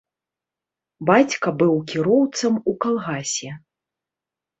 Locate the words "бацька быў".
1.09-1.73